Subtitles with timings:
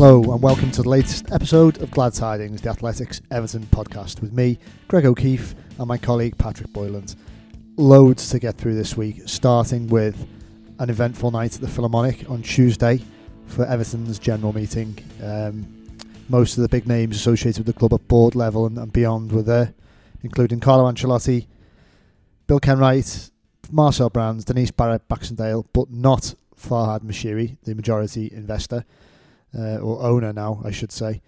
[0.00, 4.32] Hello and welcome to the latest episode of Glad Tidings, the Athletic's Everton podcast, with
[4.32, 7.16] me, Greg O'Keeffe, and my colleague Patrick Boyland.
[7.76, 10.26] Loads to get through this week, starting with
[10.78, 13.02] an eventful night at the Philharmonic on Tuesday
[13.44, 14.96] for Everton's general meeting.
[15.22, 15.66] Um,
[16.30, 19.32] most of the big names associated with the club at board level and, and beyond
[19.32, 19.74] were there,
[20.22, 21.46] including Carlo Ancelotti,
[22.46, 23.30] Bill Kenwright,
[23.70, 28.86] Marcel Brands, Denise Barrett Baxendale, but not Farhad Moshiri, the majority investor
[29.56, 31.22] uh, or owner now, I should say.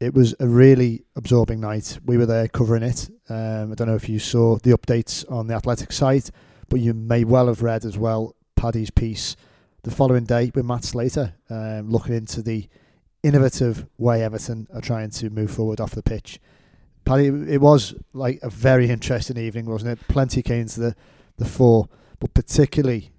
[0.00, 1.98] It was a really absorbing night.
[2.04, 3.08] We were there covering it.
[3.28, 6.30] Um, I don't know if you saw the updates on the Athletic site,
[6.68, 9.36] but you may well have read as well Paddy's piece
[9.82, 12.68] the following day with Matt Slater, um, looking into the
[13.22, 16.40] innovative way Everton are trying to move forward off the pitch.
[17.04, 20.08] Paddy, it was like a very interesting evening, wasn't it?
[20.08, 20.96] Plenty came to the,
[21.36, 21.88] the fore,
[22.18, 23.10] but particularly,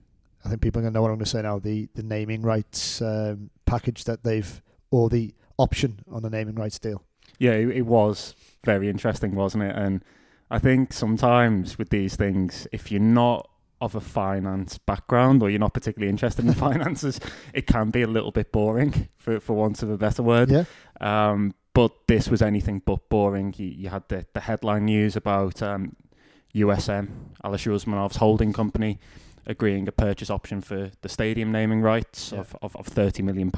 [0.43, 1.59] I think people are going to know what I'm going to say now.
[1.59, 6.79] The the naming rights um, package that they've, or the option on the naming rights
[6.79, 7.03] deal.
[7.39, 9.75] Yeah, it, it was very interesting, wasn't it?
[9.75, 10.03] And
[10.49, 13.49] I think sometimes with these things, if you're not
[13.81, 17.19] of a finance background or you're not particularly interested in finances,
[17.53, 20.49] it can be a little bit boring, for for want of a better word.
[20.49, 20.65] Yeah.
[21.01, 23.53] Um, but this was anything but boring.
[23.57, 25.97] You, you had the, the headline news about um,
[26.55, 27.09] USM,
[27.43, 28.97] Alisher Usmanov's holding company,
[29.47, 32.39] agreeing a purchase option for the stadium naming rights Yeah.
[32.39, 33.51] of, of, of £30 million.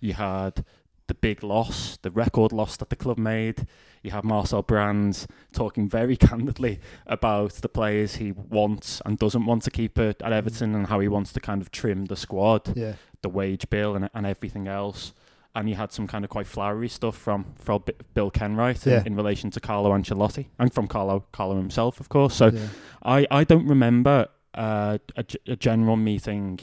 [0.00, 0.64] You had
[1.08, 3.66] the big loss, the record loss that the club made.
[4.02, 9.62] You had Marcel Brands talking very candidly about the players he wants and doesn't want
[9.64, 10.32] to keep at, at mm.
[10.32, 12.94] Everton and how he wants to kind of trim the squad Yeah.
[13.22, 15.12] the wage bill and, and everything else.
[15.54, 17.84] And you had some kind of quite flowery stuff from from
[18.14, 19.02] Bill Kenwright in, Yeah.
[19.04, 22.34] in relation to Carlo Ancelotti and from Carlo Carlo himself, of course.
[22.34, 22.68] So yeah.
[23.02, 26.60] I, I don't remember a, g- a general meeting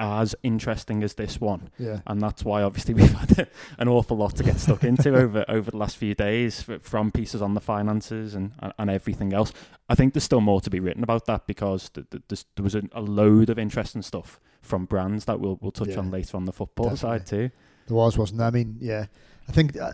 [0.00, 2.00] as interesting as this one, Yeah.
[2.06, 5.44] and that's why obviously we've had a, an awful lot to get stuck into over
[5.48, 9.52] over the last few days from pieces on the finances and, and, and everything else.
[9.88, 12.76] I think there's still more to be written about that because th- th- there was
[12.76, 15.98] a, a load of interesting stuff from brands that we'll we'll touch Yeah.
[15.98, 17.50] on later on the football side too.
[17.88, 18.48] There was, wasn't there?
[18.48, 19.06] I mean, yeah.
[19.48, 19.92] I think uh,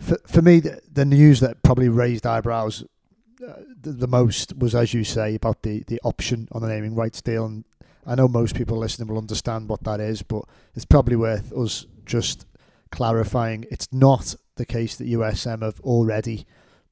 [0.00, 2.82] for for me, the, the news that probably raised eyebrows
[3.80, 7.20] the, the most was, as you say, about the the option on the naming rights
[7.22, 7.44] deal.
[7.46, 7.64] And
[8.06, 10.44] I know most people listening will understand what that is, but
[10.74, 12.46] it's probably worth us just
[12.90, 13.66] clarifying.
[13.70, 16.46] It's not the case that USM have already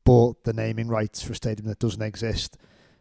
[0.05, 2.57] bought the naming rights for a stadium that doesn't exist.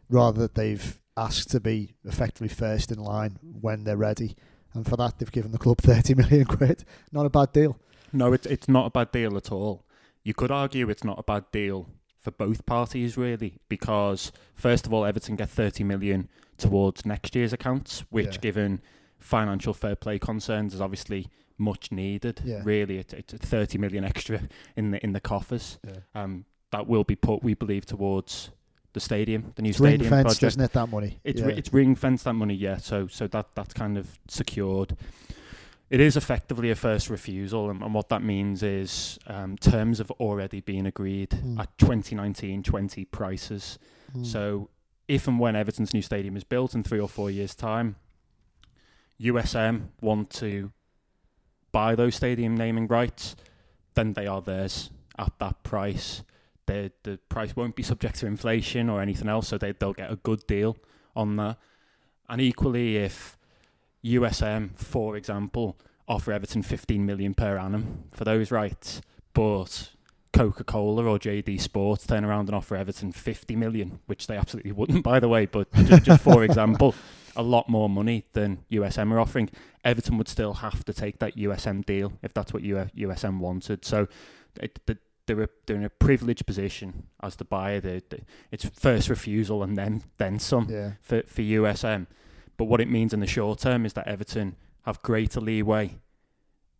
[0.08, 4.36] Rather, that they've asked to be effectively first in line when they're ready.
[4.74, 6.84] And for that, they've given the club 30 million quid.
[7.10, 7.78] Not a bad deal.
[8.12, 9.86] No, it's it's not a bad deal at all.
[10.22, 11.88] You could argue it's not a bad deal
[12.22, 17.52] for both parties, really, because first of all, Everton get 30 million towards next year's
[17.52, 18.40] accounts, which, Yeah.
[18.40, 18.80] given
[19.18, 21.26] financial fair play concerns, is obviously
[21.58, 22.40] much needed.
[22.44, 22.62] Yeah.
[22.64, 24.40] Really, it, it's 30 million extra
[24.76, 25.78] in the in the coffers.
[25.86, 25.98] Yeah.
[26.14, 28.50] Um, that will be put, we believe, towards
[28.94, 30.42] the stadium, the new It's stadium fenced, project.
[30.52, 30.72] isn't it?
[30.72, 31.18] That money.
[31.24, 31.46] It's yeah.
[31.48, 32.76] ri- it's ring fenced that money, yeah.
[32.76, 34.96] So so that that's kind of secured.
[35.92, 40.10] It is effectively a first refusal, and, and what that means is um, terms have
[40.12, 41.60] already been agreed Mm.
[41.60, 43.78] at 2019-20 prices.
[44.16, 44.24] Mm.
[44.24, 44.70] So
[45.06, 47.96] if and when Everton's new stadium is built in three or four years' time,
[49.20, 50.72] USM want to
[51.72, 53.36] buy those stadium naming rights,
[53.94, 56.22] then they are theirs at that price.
[56.66, 60.10] The the price won't be subject to inflation or anything else, so they they'll get
[60.10, 60.78] a good deal
[61.14, 61.58] on that.
[62.30, 63.36] And equally, if
[64.04, 69.00] USM, for example, offer Everton 15 million per annum for those rights,
[69.32, 69.90] but
[70.32, 74.72] Coca Cola or JD Sports turn around and offer Everton 50 million, which they absolutely
[74.72, 76.94] wouldn't, by the way, but just, just for example,
[77.36, 79.50] a lot more money than USM are offering,
[79.84, 83.84] Everton would still have to take that USM deal if that's what USM wanted.
[83.84, 84.08] So
[84.60, 87.80] it, the, they're, they're in a privileged position as the buyer.
[87.80, 90.92] They, they, it's first refusal and then then some yeah.
[91.00, 92.06] for, for USM.
[92.62, 95.96] But what it means in the short term is that Everton have greater leeway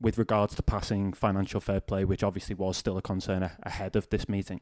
[0.01, 4.09] with regards to passing financial fair play, which obviously was still a concern ahead of
[4.09, 4.61] this meeting.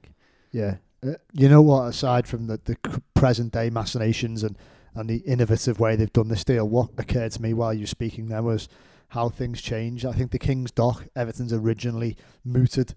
[0.51, 0.77] Yeah.
[1.07, 1.89] Uh, you know what?
[1.89, 4.57] Aside from the, the present day machinations and,
[4.95, 7.87] and the innovative way they've done this deal, what occurred to me while you were
[7.87, 8.71] speaking there was
[9.09, 10.07] how things change.
[10.07, 12.17] I think the King's Dock, Everton's originally
[12.47, 12.95] mooted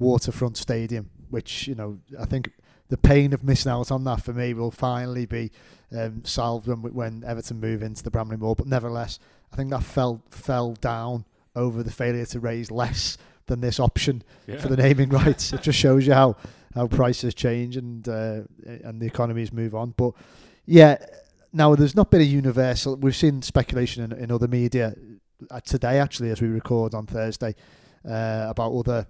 [0.00, 2.50] waterfront stadium, which, you know, I think
[2.90, 5.50] the pain of missing out on that for me will finally be
[5.96, 8.56] um, solved when, when Everton move into the Bramley Moore.
[8.56, 9.18] But nevertheless,
[9.52, 11.24] I think that fell fell down
[11.56, 13.16] over the failure to raise less
[13.46, 14.22] than this option
[14.60, 15.52] for the naming rights.
[15.52, 16.36] It just shows you how,
[16.74, 19.94] how prices change and uh, and the economies move on.
[19.96, 20.12] But
[20.66, 20.98] yeah,
[21.52, 22.96] now there's not been a universal.
[22.96, 24.94] We've seen speculation in, in other media
[25.50, 27.54] uh, today, actually, as we record on Thursday,
[28.08, 29.06] uh, about other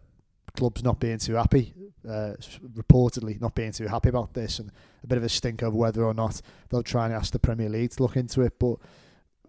[0.56, 1.72] clubs not being too happy,
[2.08, 2.34] uh,
[2.74, 4.70] reportedly not being too happy about this, and
[5.02, 7.68] a bit of a stink over whether or not they'll try and ask the Premier
[7.68, 8.58] League to look into it.
[8.58, 8.76] But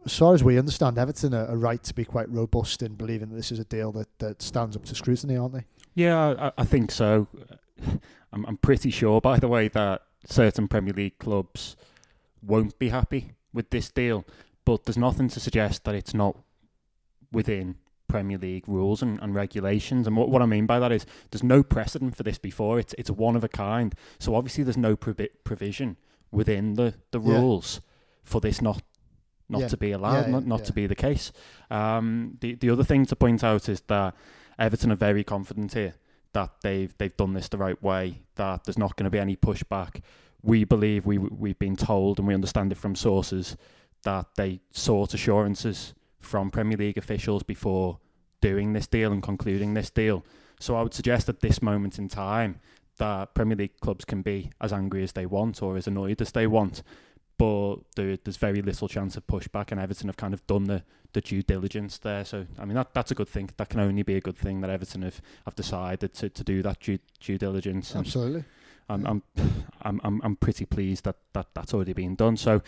[0.06, 3.30] as far as we understand, Everton are, are right to be quite robust in believing
[3.30, 5.66] that this is a deal that, that stands up to scrutiny, aren't they?
[5.96, 7.28] Yeah, I, I think so.
[8.34, 11.76] I'm, I'm pretty sure, by the way, that certain Premier League clubs
[12.42, 14.26] won't be happy with this deal,
[14.66, 16.38] but there's nothing to suggest that it's not
[17.32, 17.76] within
[18.12, 20.06] Premier League rules and, and regulations.
[20.08, 22.80] And what, what I mean by that is there's no precedent for this before.
[22.80, 23.96] It's it's one of a kind.
[24.20, 25.98] So obviously there's no provi- provision
[26.32, 27.40] within the, the Yeah.
[27.40, 27.82] rules
[28.24, 28.82] for this not
[29.50, 29.68] not Yeah.
[29.70, 30.66] to be allowed, Yeah, not, not yeah.
[30.66, 31.32] to be the case.
[31.70, 34.16] Um, the the other thing to point out is that
[34.60, 35.94] Everton are very confident here
[36.34, 38.22] that they've they've done this the right way.
[38.36, 40.02] That there's not going to be any pushback.
[40.44, 43.58] We believe we we've been told and we understand it from sources
[44.04, 48.00] that they sought assurances from Premier League officials before
[48.42, 50.26] doing this deal and concluding this deal.
[50.60, 52.60] So I would suggest at this moment in time
[52.98, 56.32] that Premier League clubs can be as angry as they want or as annoyed as
[56.32, 56.84] they want,
[57.42, 60.84] but there, there's very little chance of pushback, and Everton have kind of done the,
[61.14, 62.24] the due diligence there.
[62.24, 63.50] So I mean that that's a good thing.
[63.58, 66.62] That can only be a good thing that Everton have, have decided to, to do
[66.62, 67.96] that due due diligence.
[67.96, 68.44] And Absolutely.
[68.88, 69.24] I'm I'm
[69.82, 72.38] I'm I'm, I'm pretty pleased that, that that's already been done.
[72.38, 72.62] So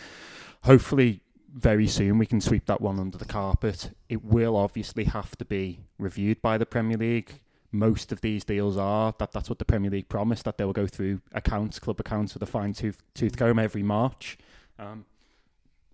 [0.64, 1.20] hopefully
[1.54, 3.92] very soon we can sweep that one under the carpet.
[4.08, 7.40] It will obviously have to be reviewed by the Premier League.
[7.70, 10.72] Most of these deals are that that's what the Premier League promised that they will
[10.72, 14.36] go through accounts, club accounts with a fine tooth tooth comb every March.
[14.78, 15.06] Um,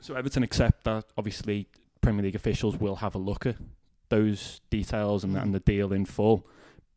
[0.01, 1.69] so Everton accept that obviously
[2.01, 3.57] Premier League officials will have a look at
[4.09, 6.47] those details and, and the deal in full.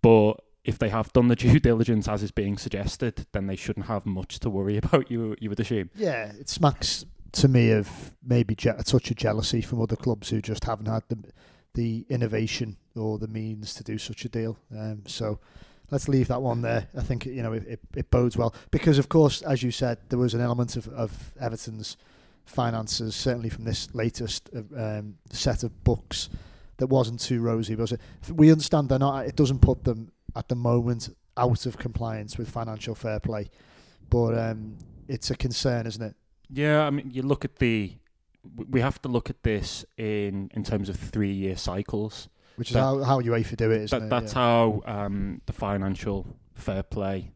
[0.01, 3.87] But if they have done the due diligence as is being suggested, then they shouldn't
[3.87, 5.11] have much to worry about.
[5.11, 5.89] You you would assume.
[5.95, 10.29] Yeah, it smacks to me of maybe je- a touch of jealousy from other clubs
[10.29, 11.17] who just haven't had the
[11.73, 14.57] the innovation or the means to do such a deal.
[14.71, 15.39] Um, so
[15.89, 16.87] let's leave that one there.
[16.95, 19.97] I think you know it, it, it bodes well because, of course, as you said,
[20.09, 21.97] there was an element of, of Everton's
[22.45, 26.29] finances, certainly from this latest uh, um, set of books,
[26.77, 27.75] that wasn't too rosy.
[27.75, 28.01] Was it?
[28.31, 29.25] We understand they're not.
[29.25, 33.49] It doesn't put them at the moment out of compliance with financial fair play,
[34.09, 34.77] but um,
[35.07, 36.15] it's a concern, isn't it?
[36.49, 37.93] Yeah, I mean, you look at the.
[38.69, 42.27] We have to look at this in in terms of three year cycles.
[42.55, 44.09] Which is That- how, how UEFA do it, isn't That, it?
[44.09, 44.39] that's Yeah.
[44.41, 47.31] how um, the financial fair play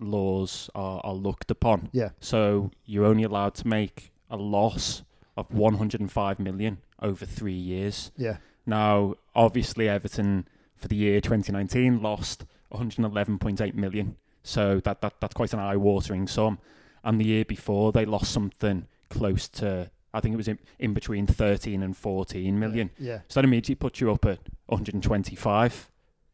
[0.00, 1.88] laws are, are looked upon.
[1.92, 2.10] Yeah.
[2.20, 5.02] So you're only allowed to make a loss
[5.36, 8.10] of 105 million over three years.
[8.16, 8.38] Yeah.
[8.66, 14.16] Now, obviously, Everton for the year 2019 lost 111.8 million.
[14.42, 16.58] So that, that that's quite an eye-watering sum.
[17.04, 20.94] And the year before, they lost something close to, I think it was in, in
[20.94, 22.90] between 13 and 14 million.
[22.98, 23.20] Yeah.
[23.28, 25.90] So that immediately puts you up at 125,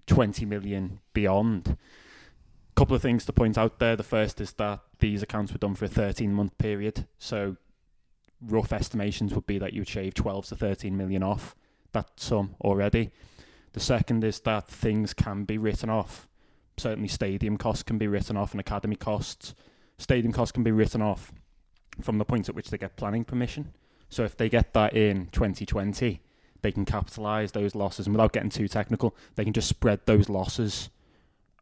[0.06, 1.69] 20 million beyond.
[1.69, 1.76] A
[2.75, 3.97] Couple of things to point out there.
[3.97, 7.06] The first is that these accounts were done for a 13 month period.
[7.19, 7.56] So
[8.41, 11.55] rough estimations would be that you would shave 12 to 13 million off
[11.93, 13.11] that sum already.
[13.73, 16.29] The second is that things can be written off.
[16.76, 19.55] Certainly, stadium costs can be written off and academy costs.
[19.99, 21.33] Stadium costs can be written off
[22.00, 23.73] from the point at which they get planning permission.
[24.09, 26.21] So if they get that in 2020,
[26.62, 28.07] they can capitalise those losses.
[28.07, 30.90] And without getting too technical, they can just spread those losses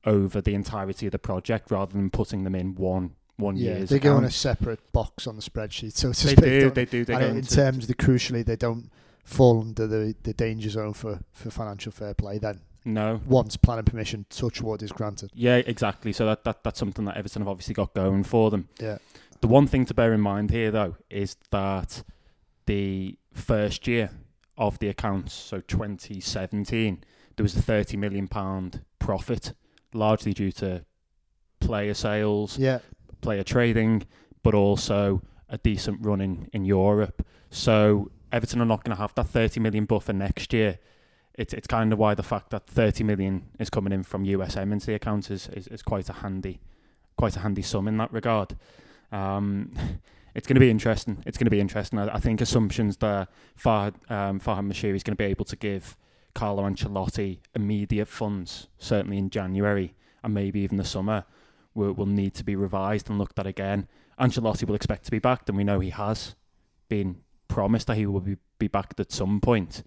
[0.04, 3.76] over the entirety of the project rather than putting them in one one Yeah.
[3.76, 6.44] year's They go in a separate box on the spreadsheet, so to They speak.
[6.44, 7.04] do, they do.
[7.04, 8.90] They go in terms of the crucially, they don't
[9.24, 12.38] fall under the, the danger zone for, for financial fair play.
[12.38, 15.30] Then no, once planning permission, touch wood is granted.
[15.34, 16.12] Yeah, exactly.
[16.12, 18.68] So that, that that's something that Everton have obviously got going for them.
[18.80, 18.98] Yeah.
[19.40, 22.04] The one thing to bear in mind here, though, is that
[22.66, 24.10] the first year
[24.56, 27.04] of the accounts, so 2017,
[27.36, 29.52] there was a 30 million pound profit,
[29.92, 30.84] largely due to
[31.60, 32.78] player sales, Yeah,
[33.20, 34.06] player trading,
[34.42, 37.26] but also a decent run in, in Europe.
[37.50, 40.78] So Everton are not going to have that 30 million buffer next year.
[41.36, 44.72] It's it's kind of why the fact that 30 million is coming in from USM
[44.72, 46.60] into the account is, is, is quite a handy
[47.16, 48.56] quite a handy sum in that regard.
[49.10, 49.72] Um,
[50.34, 51.22] it's going to be interesting.
[51.26, 51.98] It's going to be interesting.
[51.98, 53.28] I, I think assumptions that
[53.58, 55.96] Fahad, um, Farhad Moshiri is going to be able to give
[56.34, 61.24] Carlo Ancelotti immediate funds, certainly in January and maybe even the summer,
[61.74, 63.86] will, will need to be revised and looked at again.
[64.20, 66.34] Ancelotti will expect to be back, and we know he has
[66.88, 67.16] been
[67.48, 69.82] promised that he will be, be back at some point.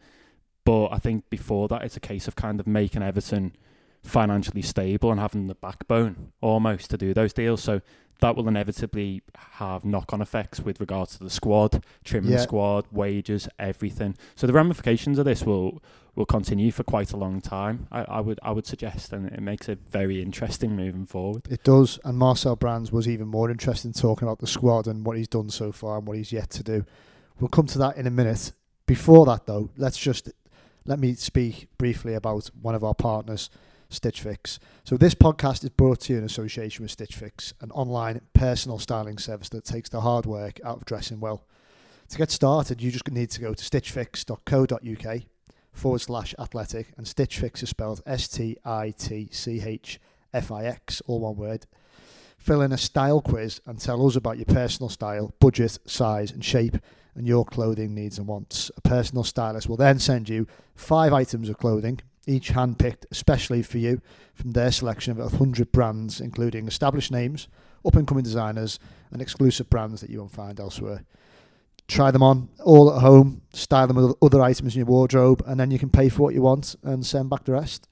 [0.65, 3.55] But I think before that, it's a case of kind of making Everton
[4.03, 7.61] financially stable and having the backbone almost to do those deals.
[7.61, 7.81] So
[8.21, 12.37] that will inevitably have knock-on effects with regards to the squad, trimming Yeah.
[12.37, 14.15] the squad, wages, everything.
[14.35, 15.81] So the ramifications of this will
[16.15, 17.87] will continue for quite a long time.
[17.93, 21.43] I, I would I would suggest, and it makes it very interesting moving forward.
[21.49, 25.05] It does, and Marcel Brands was even more interested in talking about the squad and
[25.05, 26.85] what he's done so far and what he's yet to do.
[27.39, 28.51] We'll come to that in a minute.
[28.85, 30.29] Before that, though, let's just
[30.89, 33.51] let me speak briefly about one of our partners,
[33.91, 34.59] Stitch Fix.
[34.83, 38.79] So this podcast is brought to you in association with Stitch Fix, an online personal
[38.79, 41.45] styling service that takes the hard work out of dressing well.
[42.09, 45.21] To get started, you just need to go to stitchfix.co.uk
[45.71, 49.99] forward slash athletic, and Stitch Fix is spelled S T I T C H
[50.33, 51.67] F I X, all one word.
[52.39, 56.43] Fill in a style quiz and tell us about your personal style, budget, size, and
[56.43, 56.77] shape,
[57.19, 58.71] and your clothing needs and wants.
[58.77, 63.77] A personal stylist will then send you five items of clothing, each handpicked especially for
[63.77, 64.01] you
[64.33, 67.49] from their selection of 100 brands, including established names,
[67.85, 68.79] up and coming designers,
[69.11, 71.03] and exclusive brands that you won't find elsewhere.
[71.89, 75.59] Try them on all at home, style them with other items in your wardrobe, and
[75.59, 77.89] then you can pay for what you want and send back the rest.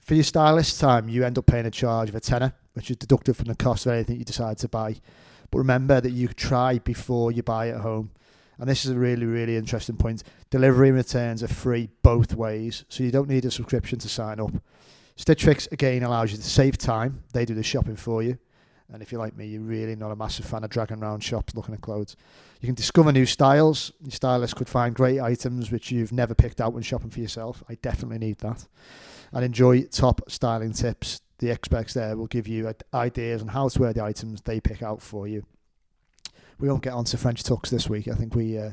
[0.00, 2.96] For your stylist time, you end up paying a charge of a tenner, which is
[2.96, 4.96] deducted from the cost of anything you decide to buy.
[5.52, 8.10] But remember that you try before you buy at home.
[8.58, 10.24] And this is a really, really interesting point.
[10.50, 14.40] Delivery and returns are free both ways, so you don't need a subscription to sign
[14.40, 14.52] up.
[15.16, 17.22] Stitch Fix again allows you to save time.
[17.32, 18.38] They do the shopping for you.
[18.92, 21.54] And if you're like me, you're really not a massive fan of dragging around shops
[21.54, 22.16] looking at clothes.
[22.60, 23.92] You can discover new styles.
[24.00, 27.62] Your stylist could find great items which you've never picked out when shopping for yourself.
[27.68, 28.66] I definitely need that.
[29.32, 31.20] And enjoy top styling tips.
[31.38, 34.82] The experts there will give you ideas on how to wear the items they pick
[34.82, 35.44] out for you.
[36.58, 38.08] We won't get on to French talks this week.
[38.08, 38.70] I think we, uh,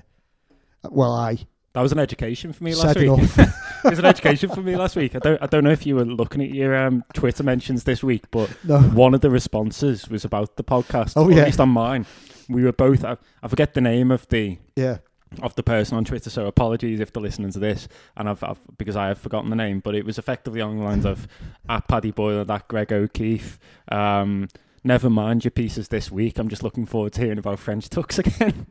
[0.90, 1.38] well, I
[1.74, 3.10] That was an education for me last week.
[3.38, 3.50] it
[3.90, 5.16] was an education for me last week.
[5.16, 8.04] I don't I don't know if you were looking at your um, Twitter mentions this
[8.04, 8.80] week, but no.
[8.80, 11.14] one of the responses was about the podcast.
[11.16, 11.42] Oh, yeah.
[11.42, 12.06] at least on mine.
[12.50, 13.04] We were both.
[13.04, 14.98] I, I forget the name of the Yeah.
[15.42, 18.60] of the person on Twitter, so apologies if they're listening to this, and I've, I've
[18.78, 21.28] because I have forgotten the name, but it was effectively on the lines of
[21.68, 23.60] at Paddy Boyland, that Greg O'Keeffe.
[23.92, 24.48] Um,
[24.86, 26.38] never mind your pieces this week.
[26.38, 28.68] I'm just looking forward to hearing about French tucks again.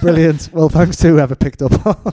[0.00, 0.48] Brilliant.
[0.52, 2.12] Well, thanks to whoever picked up on,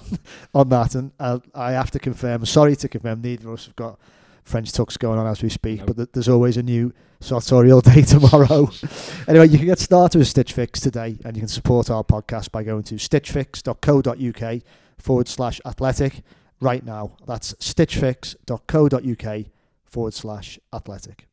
[0.53, 0.95] on that.
[0.95, 3.99] And uh, I have to confirm, sorry to confirm, neither of us have got
[4.43, 5.85] French tucks going on as we speak, No.
[5.85, 6.91] but th- there's always a new
[7.21, 8.69] sartorial day tomorrow.
[9.27, 12.51] anyway, you can get started with Stitch Fix today, and you can support our podcast
[12.51, 14.61] by going to stitchfix.co.uk
[14.97, 16.23] forward slash athletic
[16.59, 17.15] right now.
[17.25, 19.45] That's stitchfix.co.uk
[19.85, 21.27] forward slash athletic.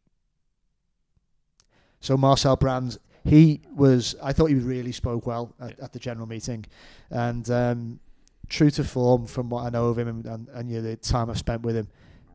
[2.01, 4.17] So Marcel Brands, he was.
[4.23, 6.65] I thought he really spoke well at, at the general meeting,
[7.11, 8.01] and um,
[8.49, 10.97] true to form from what I know of him and, and, and you know, the
[10.97, 11.89] time I've spent with him,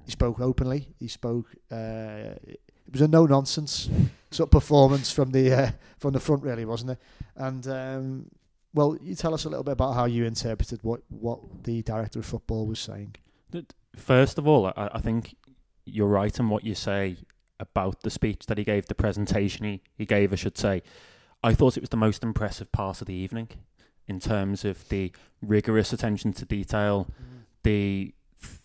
[0.06, 0.88] he spoke openly.
[1.00, 1.48] He spoke.
[1.72, 3.90] Uh, it was a no nonsense
[4.32, 7.00] sort of performance from the uh, from the front, really, wasn't it?
[7.36, 8.32] And um,
[8.74, 12.20] well, you tell us a little bit about how you interpreted what what the director
[12.20, 13.16] of football was saying.
[13.96, 15.36] First of all, I, I think
[15.86, 17.18] you're right in what you say
[17.60, 20.84] about the speech that he gave, the presentation he, he gave, I should say.
[21.44, 23.50] I thought it was the most impressive part of the evening
[24.08, 27.44] in terms of the rigorous attention to detail, mm.
[27.64, 28.60] the th-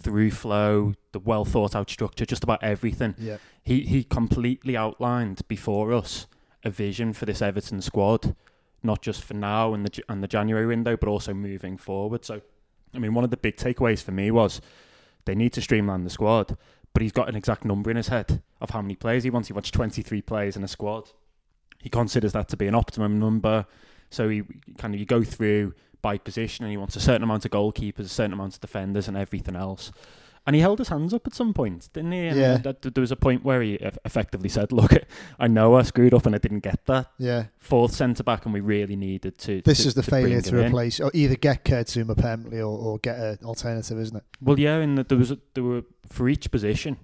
[0.00, 3.14] through flow, the well thought out structure, just about everything.
[3.18, 6.26] Yeah, He he completely outlined before us
[6.64, 8.34] a vision for this Everton squad,
[8.82, 12.24] not just for now and the and the January window, but also moving forward.
[12.24, 12.40] So,
[12.94, 14.60] I mean, one of the big takeaways for me was
[15.24, 16.56] they need to streamline the squad,
[16.92, 19.48] but he's got an exact number in his head of how many players he wants.
[19.48, 21.10] He wants 23 players in a squad.
[21.78, 23.66] He considers that to be an optimum number.
[24.10, 24.42] So he
[24.78, 28.00] kind of you go through by position, and he wants a certain amount of goalkeepers,
[28.00, 29.92] a certain amount of defenders, and everything else.
[30.44, 32.26] And he held his hands up at some point, didn't he?
[32.26, 32.56] And Yeah.
[32.58, 34.92] that- there was a point where he effectively said, "Look,
[35.38, 37.44] I know I screwed up and I didn't get that yeah.
[37.58, 40.58] fourth centre back, and we really needed to." This to- is the to failure to
[40.58, 44.24] in." replace or either get Kurt Zouma permanently or, or get an alternative, isn't it?
[44.40, 46.96] Well, yeah, and there was a, there were for each position,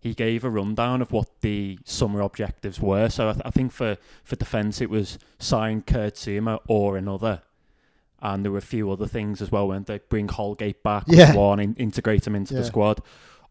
[0.00, 3.08] he gave a rundown of what the summer objectives were.
[3.08, 7.42] So I, th- I think for for defence, it was sign Kurt Zouma or another,
[8.22, 9.68] and there were a few other things as well.
[9.68, 11.34] When they bring Holgate back, Yeah.
[11.34, 12.60] one in, integrate him into Yeah.
[12.60, 13.00] the squad.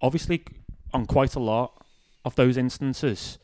[0.01, 0.43] Obviously,
[0.93, 1.73] on quite a lot
[2.25, 3.37] of those instances,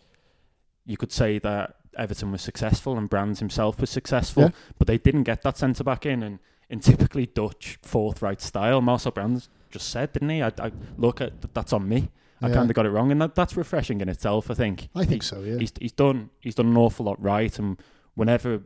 [0.85, 4.49] you could say that Everton was successful and Brands himself was successful, Yeah.
[4.77, 6.39] but they didn't get that centre back in, and
[6.69, 10.41] in typically Dutch forthright style, Marcel Brands just said, didn't he?
[10.41, 12.09] I, I look uh, at that's on me.
[12.41, 12.53] I Yeah.
[12.55, 14.51] kind of got it wrong, and that, that's refreshing in itself.
[14.51, 14.89] I think.
[14.93, 15.41] I think He- so.
[15.41, 15.57] Yeah.
[15.57, 17.81] He's he's done he's done an awful lot right, and
[18.15, 18.63] whenever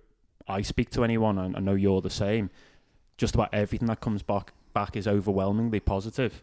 [0.49, 2.49] I speak to anyone, and I know you're the same,
[3.17, 6.41] just about everything that comes back back is overwhelmingly positive.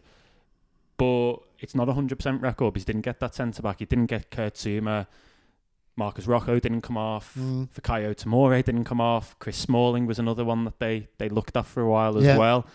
[0.97, 3.79] but it's not a hundred percent record because he didn't get that centre back.
[3.79, 5.05] He didn't get Kurt Zouma.
[5.95, 7.33] Marcos Rojo didn't come off.
[7.37, 7.69] Mm.
[7.69, 9.35] Fikayo Tomori didn't come off.
[9.39, 12.37] Chris Smalling was another one that they, they looked at for a while as Yeah.
[12.37, 12.65] well.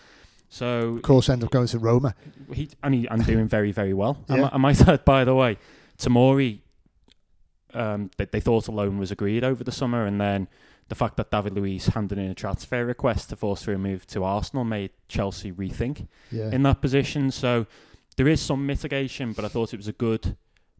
[0.49, 2.15] So Of course, end up going to Roma.
[2.53, 4.17] he and he and doing very very well.
[4.29, 4.41] I, Yeah.
[4.43, 5.57] mi- I might add, by the way,
[5.97, 6.59] Tomori.
[7.73, 10.47] Um, they, they thought a loan was agreed over the summer, and then
[10.89, 14.05] the fact that David Luiz handed in a transfer request to force through a move
[14.07, 16.49] to Arsenal made Chelsea rethink Yeah.
[16.51, 17.31] in that position.
[17.31, 17.65] So
[18.17, 20.35] there is some mitigation, but I thought it was a good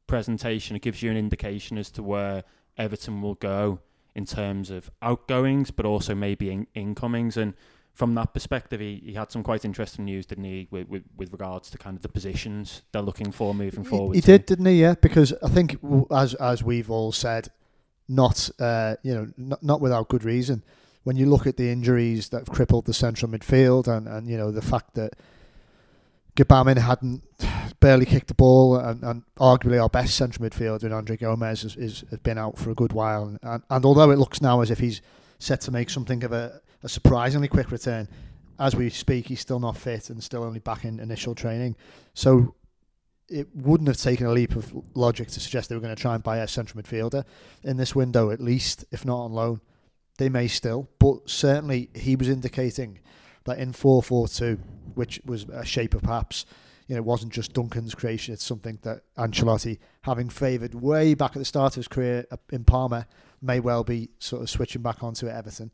[0.08, 0.76] presentation.
[0.76, 2.44] It gives you an indication as to where
[2.78, 3.80] Everton will go
[4.16, 7.38] in terms of outgoings, but also maybe in- incomings.
[7.38, 7.54] And
[7.94, 11.32] from that perspective, he, he had some quite interesting news, didn't he, with, with, with
[11.32, 14.16] regards to kind of the positions they're looking for moving He- forward.
[14.16, 14.34] He, too.
[14.34, 14.82] did, didn't he?
[14.82, 15.78] Yeah, because I think
[16.12, 17.50] as as we've all said,
[18.08, 20.64] not uh, you know not, not without good reason.
[21.04, 24.38] When you look at the injuries that have crippled the central midfield, and, and you
[24.38, 25.14] know the fact that
[26.36, 27.24] Gbamin hadn't
[27.80, 31.76] barely kicked the ball, and, and arguably our best central midfielder Andre Gomes is,
[32.10, 34.80] has been out for a good while, and, and although it looks now as if
[34.80, 35.02] he's
[35.40, 38.08] set to make something of a, a surprisingly quick return,
[38.60, 41.76] as we speak, he's still not fit and still only back in initial training.
[42.14, 42.56] So
[43.30, 46.16] it wouldn't have taken a leap of logic to suggest they were going to try
[46.16, 47.24] and buy a central midfielder
[47.64, 49.62] in this window, at least, if not on loan.
[50.18, 53.00] They may still, but certainly he was indicating
[53.46, 54.60] that in 4 4 2,
[54.94, 56.46] which was a shape of perhaps,
[56.88, 61.32] you know, it wasn't just Duncan's creation, it's something that Ancelotti, having favoured way back
[61.32, 63.08] at the start of his career uh, in Parma,
[63.42, 65.72] may well be sort of switching back onto at Everton.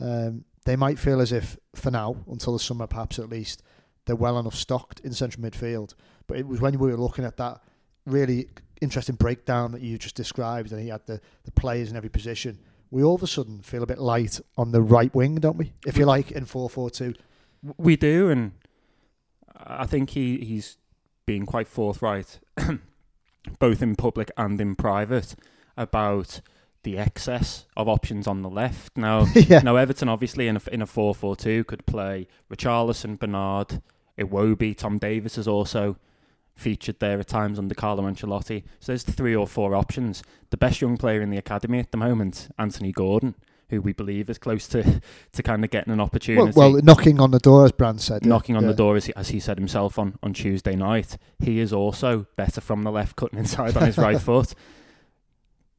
[0.00, 3.62] Um, they might feel as if, for now, until the summer perhaps at least,
[4.06, 5.94] they're well enough stocked in central midfield.
[6.26, 7.60] But it was when we were looking at that
[8.06, 8.48] really
[8.80, 12.58] interesting breakdown that you just described, and he had the, the players in every position.
[12.90, 15.72] We all of a sudden feel a bit light on the right wing, don't we?
[15.86, 17.14] If you like, in 4 4 2.
[17.78, 18.52] We do, and
[19.56, 20.76] I think he, he's
[21.24, 22.40] being quite forthright,
[23.58, 25.36] both in public and in private,
[25.76, 26.40] about
[26.84, 28.96] the excess of options on the left.
[28.96, 29.60] Now, yeah.
[29.60, 33.82] now Everton obviously in a in a four four two could play Richarlison, Bernard,
[34.18, 35.96] Iwobi, Tom Davies is also
[36.54, 38.62] featured there at times under Carlo Ancelotti.
[38.80, 40.22] So there's three or four options.
[40.50, 43.34] The best young player in the academy at the moment, Anthony Gordon,
[43.70, 45.00] who we believe is close to
[45.32, 48.20] to kind of getting an opportunity well, knocking on the door, as Brand said.
[48.22, 48.28] yeah.
[48.28, 48.68] knocking on Yeah.
[48.70, 51.16] the door as he, as he said himself on, on Tuesday night.
[51.38, 54.54] He is also better from the left, cutting inside on his right foot.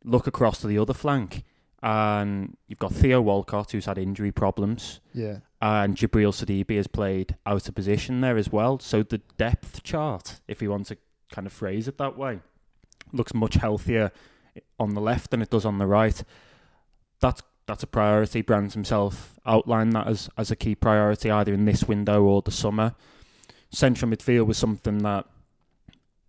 [0.03, 1.43] Look across to the other flank,
[1.81, 5.37] and you've got Theo Walcott, who's had injury problems, Yeah.
[5.61, 8.79] and Djibril Sidibé has played out of position there as well.
[8.79, 10.97] So the depth chart, if you want to
[11.31, 12.39] kind of phrase it that way,
[13.11, 14.11] looks much healthier
[14.79, 16.23] on the left than it does on the right.
[17.19, 18.41] That's that's a priority.
[18.41, 22.51] Brands himself outlined that as, as a key priority either in this window or the
[22.51, 22.93] summer.
[23.71, 25.25] Central midfield was something that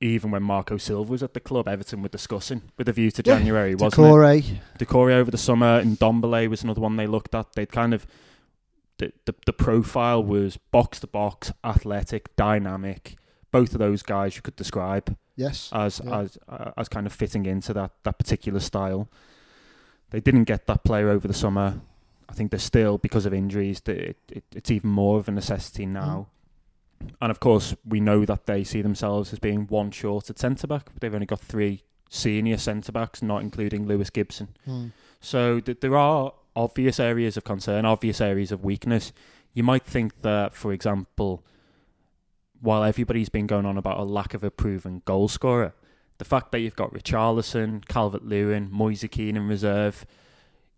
[0.04, 3.22] even when Marco Silva was at the club, Everton were discussing with a view to
[3.24, 4.10] Yeah, January, wasn't it?
[4.10, 4.56] Doucouré.
[4.78, 7.52] Doucouré over the summer and Ndombele was another one they looked at.
[7.54, 8.06] They'd kind of
[8.98, 13.16] the, the the profile was box to box, athletic, dynamic.
[13.50, 15.70] Both of those guys you could describe Yes.
[15.72, 16.20] as Yeah.
[16.20, 19.08] as uh, as kind of fitting into that that particular style.
[20.10, 21.80] They didn't get that player over the summer.
[22.28, 23.80] I think they're still because of injuries.
[23.86, 26.28] It, it, it's even more of a necessity now.
[27.20, 30.66] And of course, we know that they see themselves as being one short at centre
[30.66, 30.90] back.
[31.00, 34.48] They've only got three senior centre backs, not including Lewis Gibson.
[34.66, 34.92] Mm.
[35.20, 39.12] So th- there are obvious areas of concern, obvious areas of weakness.
[39.52, 41.44] You might think that, for example,
[42.60, 45.74] while everybody's been going on about a lack of a proven goal scorer,
[46.18, 50.06] the fact that you've got Richarlison, Calvert Lewin, Moise Kean in reserve,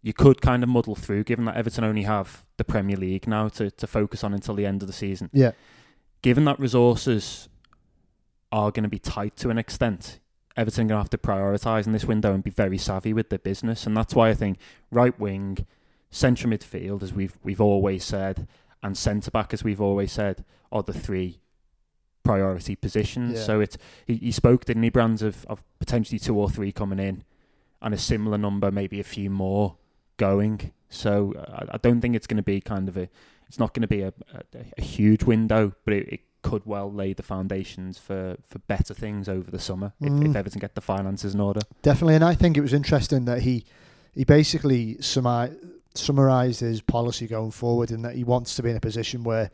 [0.02, 3.48] you could kind of muddle through, given that Everton only have the Premier League now
[3.48, 5.30] to, to focus on until the end of the season.
[5.32, 5.52] Yeah.
[6.26, 7.48] Given that resources
[8.50, 10.18] are going to be tight to an extent,
[10.56, 13.38] Everton going to have to prioritise in this window and be very savvy with their
[13.38, 14.58] business, and that's why I think
[14.90, 15.66] right wing,
[16.10, 18.48] central midfield, as we've we've always said,
[18.82, 21.38] and centre back, as we've always said, are the three
[22.24, 23.38] priority positions.
[23.38, 23.44] Yeah.
[23.44, 26.98] So it's he, he spoke, didn't he, Brands, of, of potentially two or three coming
[26.98, 27.22] in,
[27.80, 29.76] and a similar number, maybe a few more
[30.16, 30.72] going.
[30.88, 33.08] So uh, I, I don't think it's going to be kind of a,
[33.48, 36.92] it's not going to be a, a, a huge window, but it, it could well
[36.92, 40.30] lay the foundations for, for better things over the summer if, Mm.
[40.30, 41.60] if Everton get the finances in order.
[41.82, 43.64] Definitely, and I think it was interesting that he
[44.14, 45.56] he basically summi-
[45.94, 49.50] summarised his policy going forward in that he wants to be in a position where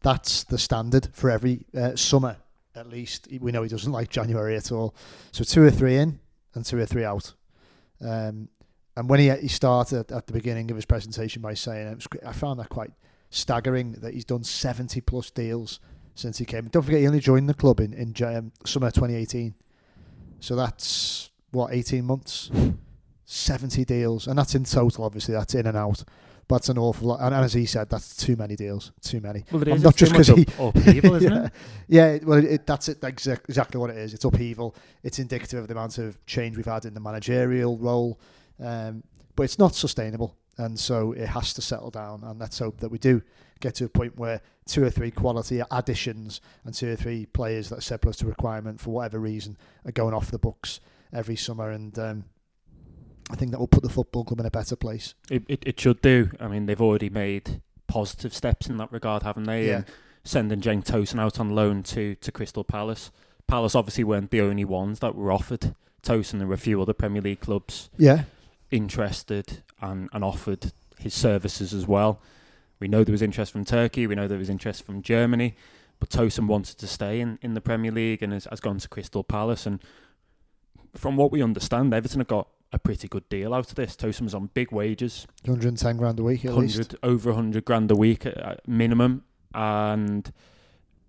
[0.00, 2.36] that's the standard for every uh, summer
[2.76, 3.26] at least.
[3.40, 4.94] We know he doesn't like January at all,
[5.32, 6.20] so two or three in
[6.54, 7.34] and two or three out.
[8.00, 8.48] Um,
[8.96, 12.32] and when he he started at the beginning of his presentation by saying was, I
[12.32, 12.92] found that quite
[13.30, 15.80] staggering that he's done seventy plus deals
[16.14, 16.66] since he came.
[16.68, 19.54] Don't forget, he only joined the club in in um, summer 2018,
[20.40, 22.50] so that's what 18 months,
[23.24, 25.04] 70 deals, and that's in total.
[25.04, 26.02] Obviously, that's in and out.
[26.46, 29.20] But that's an awful lot, and, and as he said, that's too many deals, too
[29.20, 29.44] many.
[29.52, 31.44] Well, it not It's just because he- up- upheaval, isn't yeah.
[31.44, 31.52] it?
[31.88, 33.02] Yeah, well, it, that's it.
[33.02, 34.14] That's exactly what it is.
[34.14, 34.74] It's upheaval.
[35.02, 38.18] It's indicative of the amount of change we've had in the managerial role,
[38.60, 39.02] um,
[39.36, 42.22] but it's not sustainable, and so it has to settle down.
[42.24, 43.22] And let's hope that we do
[43.60, 47.70] get to a point where two or three quality additions and two or three players
[47.70, 50.80] that are surplus to requirement for whatever reason are going off the books
[51.12, 52.24] every summer, and um,
[53.30, 55.14] I think that will put the football club in a better place.
[55.30, 56.30] It, it it should do.
[56.40, 59.68] I mean, they've already made positive steps in that regard, haven't they?
[59.68, 59.76] Yeah.
[59.76, 59.84] And
[60.24, 63.10] sending Cenk Tosun out on loan to to Crystal Palace.
[63.46, 66.38] Palace obviously weren't the only ones that were offered Tosun.
[66.38, 68.24] There were a few other Premier League clubs Yeah,
[68.70, 72.20] interested and, and offered his services as well.
[72.80, 74.06] We know there was interest from Turkey.
[74.06, 75.56] We know there was interest from Germany.
[76.00, 78.88] But Tosun wanted to stay in, in the Premier League and has, has gone to
[78.88, 79.66] Crystal Palace.
[79.66, 79.82] And
[80.94, 83.96] from what we understand, Everton have got a pretty good deal out of this.
[83.96, 85.26] Tosun was on big wages.
[85.44, 86.76] 110 grand a week at least.
[86.76, 88.26] 100 over 100 grand a week
[88.66, 90.32] minimum and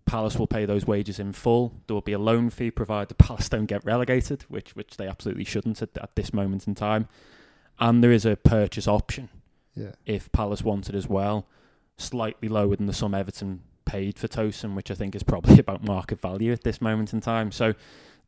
[0.06, 3.50] Palace will pay those wages in full there will be a loan fee provided Palace
[3.50, 7.08] don't get relegated which which they absolutely shouldn't at, at this moment in time
[7.80, 9.30] and there is a purchase option.
[9.76, 11.48] Yeah, if Palace wanted as well.
[11.98, 15.84] Slightly lower than the sum Everton paid for Tosun which I think is probably about
[15.84, 17.52] market value at this moment in time.
[17.52, 17.74] So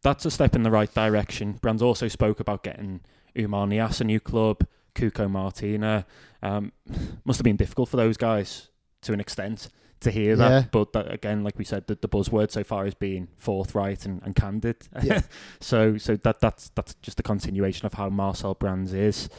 [0.01, 1.53] that's a step in the right direction.
[1.53, 3.01] Brands also spoke about getting
[3.35, 6.05] Oumar Niasse a new club Cuco Martina.
[6.41, 6.71] Um,
[7.25, 8.69] must have been difficult for those guys
[9.01, 9.69] to an extent
[10.01, 10.49] to hear that.
[10.49, 10.63] Yeah.
[10.71, 14.21] But that, again, like we said, the, the buzzword so far is being forthright and,
[14.23, 14.87] and candid.
[15.01, 15.21] Yeah.
[15.59, 19.29] so so that that's that's just a continuation of how Marcel Brands is.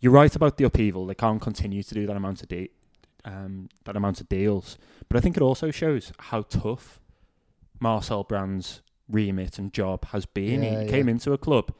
[0.00, 1.06] You're right about the upheaval.
[1.06, 2.70] They can't continue to do that amount of de-
[3.24, 4.76] um, that amount of deals.
[5.08, 7.00] But I think it also shows how tough
[7.80, 10.62] Marcel Brands' remit and job has been.
[10.62, 11.72] Yeah, he came into a club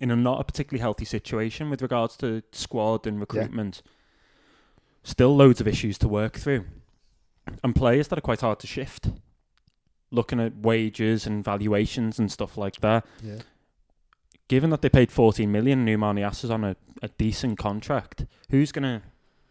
[0.00, 3.82] in a not a particularly healthy situation with regards to squad and recruitment.
[5.02, 6.64] Still loads of issues to work through.
[7.64, 9.10] And players that are quite hard to shift.
[10.10, 13.04] Looking at wages and valuations and stuff like that.
[13.22, 13.38] yeah.
[14.48, 18.24] Given that they paid 14 million, Oumar Niasse is on a, a decent contract.
[18.50, 19.02] Who's gonna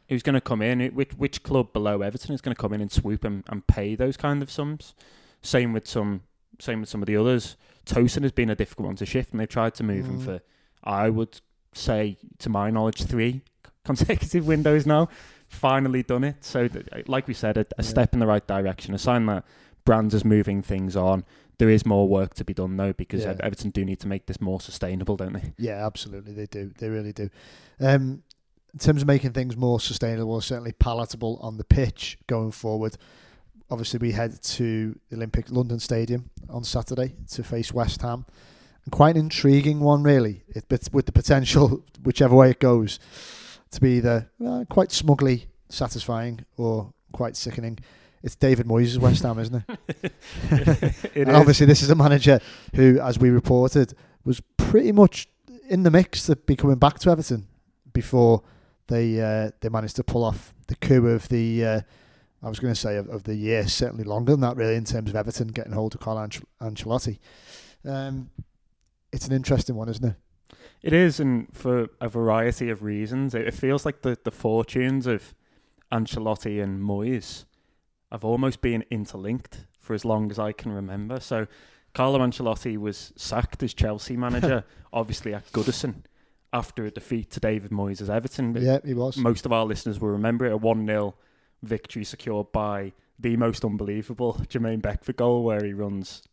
[0.10, 0.80] who's gonna come in?
[0.96, 4.18] Which which club below Everton is gonna come in and swoop and, and pay those
[4.18, 4.96] kind of sums?
[5.44, 6.22] Same with some
[6.60, 7.58] same with some of the others.
[7.86, 10.26] Tosun has been a difficult one to shift, and they've tried to move him Mm.
[10.26, 10.42] for,
[10.84, 11.42] I would
[11.74, 13.42] say, to my knowledge, three
[13.86, 15.10] consecutive windows now.
[15.50, 16.36] Finally done it.
[16.44, 17.82] So, th- like we said, a, a Yeah.
[17.84, 18.94] step in the right direction.
[18.94, 19.44] A sign that
[19.86, 21.24] Brands is moving things on.
[21.58, 23.36] There is more work to be done though, because Yeah.
[23.40, 25.54] Everton do need to make this more sustainable, don't they?
[25.58, 26.72] Yeah, absolutely, they do.
[26.78, 27.30] They really do.
[27.80, 28.24] Um,
[28.74, 32.98] in terms of making things more sustainable, or certainly palatable on the pitch going forward.
[33.72, 38.26] Obviously, we head to the Olympic London Stadium on Saturday to face West Ham,
[38.86, 40.44] and quite an intriguing one, really.
[40.50, 43.00] It, with the potential, whichever way it goes,
[43.72, 47.80] to be either uh, quite smugly satisfying or quite sickening.
[48.24, 50.14] It's David Moyes' West Ham, isn't it?
[51.16, 52.40] It and obviously, this is a manager
[52.76, 53.94] who, as we reported,
[54.26, 55.28] was pretty much
[55.70, 57.48] in the mix to be coming back to Everton
[57.94, 58.44] before
[58.88, 61.66] they uh, they managed to pull off the coup of the.
[61.66, 61.82] Uh,
[62.44, 64.86] I was going to say of, of the year, certainly longer than that, really, in
[64.86, 67.18] terms of Everton getting hold of Carlo Anc- Ancelotti.
[67.84, 68.30] Um,
[69.12, 70.16] it's an interesting one, isn't it?
[70.88, 73.36] It is, and for a variety of reasons.
[73.36, 75.36] It, it feels like the, the fortunes of
[75.92, 77.44] Ancelotti and Moyes
[78.10, 81.20] have almost been interlinked for as long as I can remember.
[81.20, 81.48] So,
[81.94, 86.06] Carlo Ancelotti was sacked as Chelsea manager, obviously at Goodison,
[86.54, 88.54] after a defeat to David Moyes' as Everton.
[88.54, 89.18] But Yeah, he was.
[89.18, 91.16] most of our listeners will remember it a 1 0
[91.64, 96.24] victory secured by the most unbelievable Jermaine Beckford goal, where he runs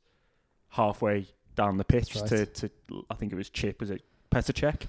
[0.69, 2.71] halfway down the pitch That's to, to,
[3.11, 4.83] I think it was Chip, was it Petr Cech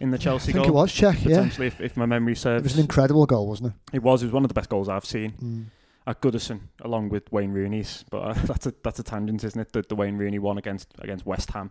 [0.00, 0.74] in the Chelsea I think goal?
[0.76, 1.36] it was Cech, yeah.
[1.36, 2.62] Potentially, if, if my memory serves.
[2.62, 3.96] It was an incredible goal, wasn't it?
[3.96, 4.22] it was.
[4.22, 5.64] It was one of the best goals I've seen Mm.
[6.06, 8.04] at Goodison, along with Wayne Rooney's.
[8.10, 9.72] But uh, that's a that's a tangent, isn't it?
[9.72, 11.70] The, the Wayne Rooney one against against West Ham.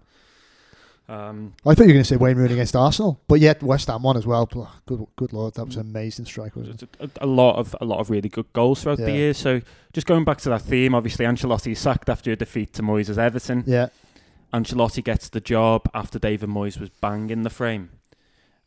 [1.09, 3.87] Um, I thought you were going to say Wayne Rooney against Arsenal, but yet West
[3.87, 4.45] Ham won as well.
[4.85, 6.89] Good, good lord, that was an amazing strike, wasn't it?
[7.01, 9.17] A, a lot of a lot of really good goals throughout the Yeah.
[9.17, 9.33] year.
[9.33, 13.17] So just going back to that theme, obviously Ancelotti sacked after a defeat to Moyes'
[13.17, 13.63] Everton.
[13.67, 13.89] Yeah,
[14.53, 17.91] Ancelotti gets the job after David Moyes was bang in the frame.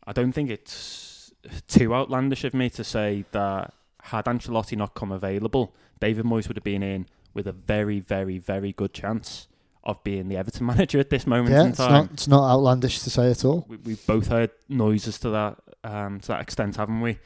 [0.07, 1.31] I don't think it's
[1.67, 6.57] too outlandish of me to say that had Ancelotti not come available, David Moyes would
[6.57, 9.47] have been in with a very, very, very good chance
[9.83, 11.63] of being the Everton manager at this moment yeah.
[11.63, 11.91] in It's time.
[11.91, 13.65] not, it's not outlandish to say at all.
[13.67, 17.19] we, we've both heard noises to that um, to that extent, haven't we?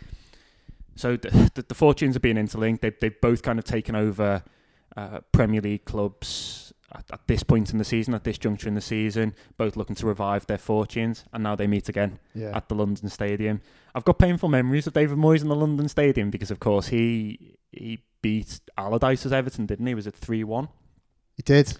[0.97, 2.81] So the, the, the fortunes are being interlinked.
[2.81, 4.43] They've, they've both kind of taken over
[4.97, 8.75] uh, Premier League clubs at, at this point in the season, at this juncture in
[8.75, 12.55] the season, both looking to revive their fortunes, and now they meet again Yeah.
[12.55, 13.61] at the London Stadium.
[13.95, 17.55] I've got painful memories of David Moyes in the London Stadium because, of course, he
[17.71, 19.93] he beat Allardyce as Everton, didn't he?
[19.95, 20.67] Was it three one?
[21.35, 21.77] He did.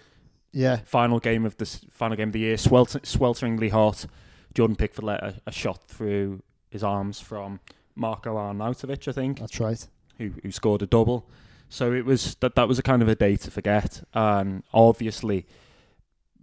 [0.52, 0.78] Yeah.
[0.86, 4.06] Final game of the final game of the year, swelter, swelteringly hot.
[4.54, 7.60] Jordan Pickford let a, a shot through his arms from
[7.96, 9.88] Marko Arnautovic, I think, That's right.
[10.18, 11.28] who who scored a double.
[11.70, 15.46] So it was that that was a kind of a day to forget, and obviously.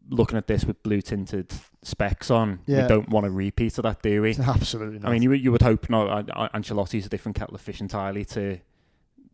[0.08, 2.82] Looking at this with blue tinted specs on, Yeah.
[2.82, 4.36] we don't want a repeat of that, do we?
[4.40, 5.08] Absolutely not.
[5.08, 6.28] I mean, you would- you would hope not.
[6.54, 8.60] Ancelotti's a different kettle of fish entirely to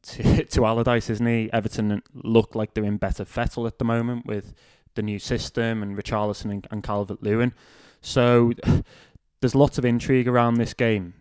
[0.05, 1.53] to to Allardyce, isn't he?
[1.53, 4.55] Everton look like they're in better fettle at the moment with
[4.95, 7.53] the new system and Richarlison and, and Calvert Lewin.
[8.01, 8.55] So
[9.41, 11.13] there's lots of intrigue around this game.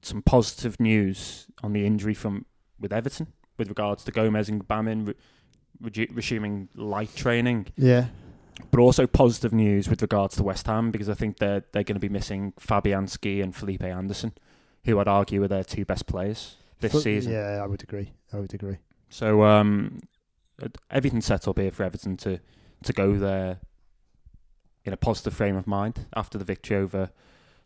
[0.00, 2.46] Some positive news on the injury from
[2.80, 3.26] with Everton
[3.58, 5.14] with regards to Gomes and Gbamin re-
[5.80, 8.06] reju- resuming light training yeah.
[8.70, 11.96] but also positive news with regards to West Ham because I think they're they're going
[11.96, 14.32] to be missing Fabianski and Felipe Anderson,
[14.84, 17.32] who I'd argue are their two best players this But- season.
[17.32, 18.12] Yeah, I would agree.
[18.32, 18.78] I would agree.
[19.08, 20.00] So um,
[20.90, 22.40] everything's set up here for Everton to
[22.84, 23.58] to go there
[24.84, 27.10] in a positive frame of mind after the victory over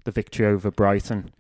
[0.05, 1.31] the victory over Brighton.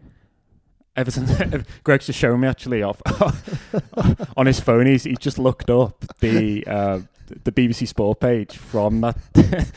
[0.96, 3.00] Everton, Greg's just showing me actually off
[4.36, 4.86] on his phone.
[4.86, 7.00] He's he just looked up the uh,
[7.44, 9.16] the BBC Sport page from that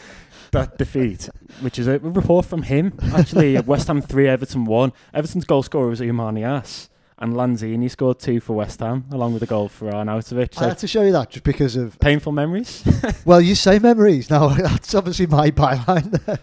[0.51, 1.29] that defeat,
[1.61, 3.59] which is a report from him actually.
[3.59, 4.93] West Ham three, Everton one.
[5.13, 6.89] Everton's goal scorer was Oumar Niasse.
[7.19, 10.57] and Lanzini scored two for West Ham, along with a goal for Arnautovic.
[10.61, 11.99] I had to show you that just because of.
[11.99, 12.83] painful memories.
[13.25, 14.29] Well, you say memories.
[14.29, 16.39] Now, that's obviously my byline there.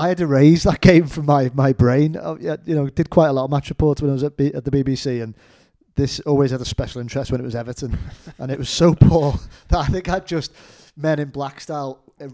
[0.00, 2.16] I had to raise that came from my, my brain.
[2.20, 4.36] Oh, yeah, you know, did quite a lot of match reports when I was at,
[4.36, 5.34] B, at the BBC, and
[5.94, 7.98] this always had a special interest when it was Everton,
[8.38, 9.34] and it was so poor
[9.68, 10.52] that I think I just
[10.96, 12.28] Men in Black style uh,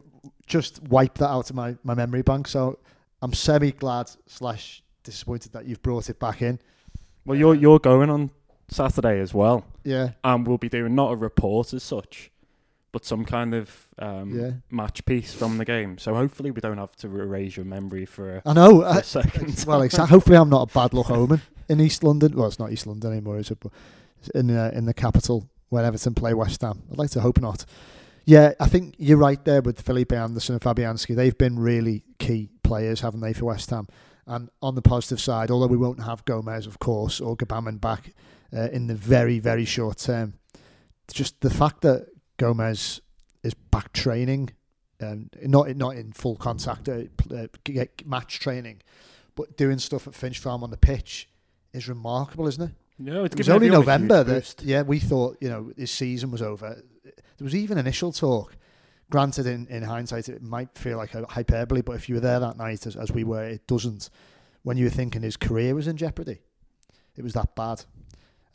[0.47, 2.49] just wiped that out of my, my memory bank.
[2.49, 2.79] So
[3.21, 6.59] I'm semi glad slash disappointed that you've brought it back in.
[7.25, 8.31] well, you're you're going on
[8.69, 12.31] Saturday as well, Yeah, and we'll be doing not a report as such,
[12.97, 14.53] but some kind of um, yeah.
[14.71, 15.99] match piece from the game.
[15.99, 18.81] So hopefully we don't have to erase your memory for a, I know.
[18.81, 19.65] for I, a second.
[19.69, 20.09] well, exactly.
[20.09, 22.35] Hopefully, I'm not a bad luck omen in East London.
[22.35, 23.59] Well, it's not East London anymore, is it?
[23.61, 23.73] But
[24.21, 26.85] it's in uh, in the capital when Everton play West Ham.
[26.91, 27.67] I'd like to hope not.
[28.25, 31.15] Yeah, I think you're right there with Felipe Anderson and Fabianski.
[31.15, 33.89] They've been really key players, haven't they, for West Ham?
[34.27, 38.15] And on the positive side, although we won't have Gomes, of course, or Gbamin back
[38.57, 40.33] uh, in the very, very short term,
[41.13, 42.07] just the fact that
[42.37, 43.01] Gomes
[43.43, 44.51] is back training,
[45.01, 47.03] um, not not in full contact uh,
[47.35, 47.47] uh,
[48.05, 48.83] match training,
[49.35, 51.29] but doing stuff at Finch Farm on the pitch
[51.73, 52.75] is remarkable, isn't it?
[52.99, 56.43] No, it's It was only November that yeah we thought you know his season was
[56.43, 56.83] over.
[57.05, 58.57] There was even initial talk.
[59.09, 62.41] Granted, in, in hindsight, it might feel like a hyperbole, but if you were there
[62.41, 64.11] that night, as, as we were, it doesn't.
[64.65, 66.41] When you were thinking his career was in jeopardy,
[67.17, 67.85] it was that bad.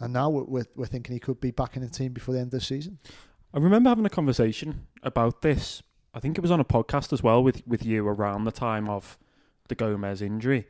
[0.02, 2.41] And now we're, we're, we're thinking he could be back in the team before the
[2.41, 3.00] end of the season.
[3.54, 5.84] I remember having a conversation about this.
[6.14, 8.90] I think it was on a podcast as well with with you around the time
[8.90, 9.18] of
[9.68, 10.68] the Gomes injury.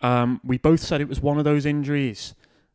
[0.00, 2.34] Um, we both said it was one of those injuries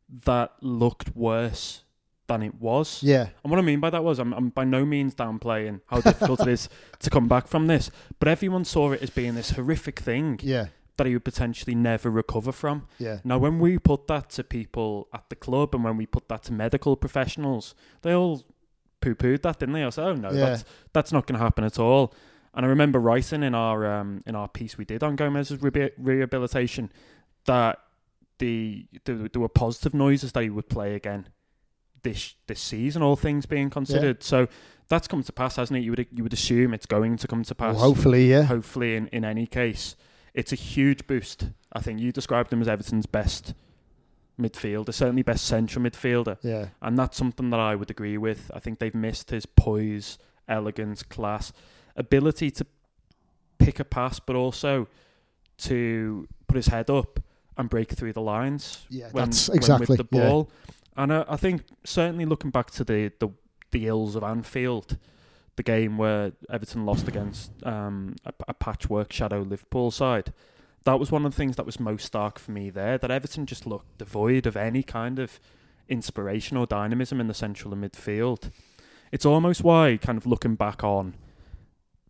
[0.09, 1.83] that looked worse
[2.27, 3.01] than it was.
[3.03, 6.01] Yeah, And what I mean by that was, I'm, I'm by no means downplaying how
[6.01, 9.51] difficult it is to come back from this, but everyone saw it as being this
[9.51, 12.87] horrific thing yeah, that he would potentially never recover from.
[12.99, 16.27] yeah, Now, when we put that to people at the club and when we put
[16.29, 18.43] that to medical professionals, they all
[19.01, 19.83] poo pooed that, didn't they?
[19.83, 20.49] I said, oh, no, Yeah.
[20.49, 22.13] that's, that's not going to happen at all.
[22.53, 25.91] And I remember writing in our um, in our piece we did on Gomes's reha-
[25.97, 26.91] rehabilitation
[27.45, 27.79] that
[28.39, 31.27] the, the there were positive noises that he would play again
[32.01, 34.23] this this season, all things being considered.
[34.23, 34.47] So
[34.87, 35.83] that's come to pass, hasn't it?
[35.83, 38.95] You would you would assume it's going to come to pass Well, hopefully, yeah, hopefully
[38.95, 39.95] in, in any case.
[40.33, 41.49] It's a huge boost.
[41.73, 43.53] I think you described him as Everton's best
[44.39, 46.37] midfielder, certainly best central midfielder.
[46.41, 48.51] yeah, And that's something that I would agree with.
[48.53, 51.51] I think they've missed his poise, elegance, class,
[51.95, 52.65] ability to
[53.57, 54.87] pick a pass, but also
[55.59, 57.19] to put his head up
[57.57, 59.09] and break through the lines yeah.
[59.11, 60.29] when, that's when exactly with the yeah.
[60.29, 60.49] ball.
[60.95, 63.29] And I, I think certainly looking back to the, the
[63.71, 64.97] the ills of Anfield,
[65.55, 70.33] the game where Everton lost against um, a, a patchwork shadow Liverpool side,
[70.83, 72.97] that was one of the things that was most stark for me there.
[72.97, 75.39] That Everton just looked devoid of any kind of
[75.89, 78.51] inspiration or dynamism in the central and midfield.
[79.11, 81.15] It's almost why, kind of looking back on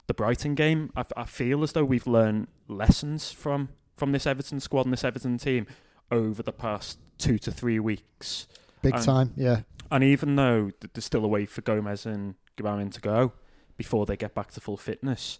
[0.07, 4.59] the Brighton game, I, I feel as though we've learned lessons from from this Everton
[4.59, 5.65] squad and this Everton team
[6.11, 8.47] over the past two to three weeks.
[8.83, 12.35] Big and- time, yeah, And even though th- there's still a way for Gomes and
[12.57, 13.33] Gbamin to go
[13.75, 15.39] before they get back to full fitness,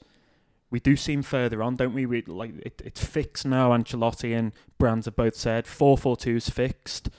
[0.70, 2.06] we do seem further on, don't we?
[2.06, 3.72] We like it, it's fixed now.
[3.72, 7.10] Ancelotti and Brands have both said four four two is fixed.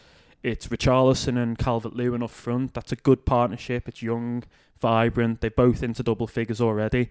[0.42, 2.74] It's Richarlison and Calvert Lewin up front.
[2.74, 3.88] That's a good partnership.
[3.88, 4.44] It's young,
[4.80, 5.40] vibrant.
[5.40, 7.10] They're both into double figures already.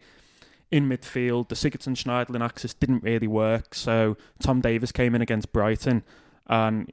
[0.70, 5.54] In midfield, the Sigurdsson Schneiderlin axis didn't really work, so Tom Davies came in against
[5.54, 6.04] Brighton
[6.48, 6.92] and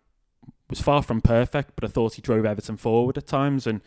[0.71, 3.81] was far from perfect, but I thought he drove Everton forward at times and